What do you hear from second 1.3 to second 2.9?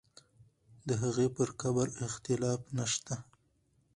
پر قبر اختلاف نه